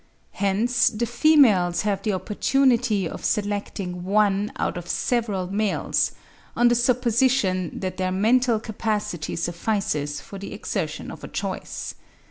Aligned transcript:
Hence 0.31 0.87
the 0.87 1.05
females 1.05 1.83
have 1.83 2.01
the 2.01 2.11
opportunity 2.13 3.07
of 3.07 3.23
selecting 3.23 4.03
one 4.03 4.51
out 4.55 4.75
of 4.75 4.89
several 4.89 5.45
males, 5.45 6.13
on 6.55 6.69
the 6.69 6.73
supposition 6.73 7.79
that 7.81 7.97
their 7.97 8.11
mental 8.11 8.59
capacity 8.59 9.35
suffices 9.35 10.19
for 10.19 10.39
the 10.39 10.53
exertion 10.53 11.11
of 11.11 11.23
a 11.23 11.27
choice. 11.27 11.93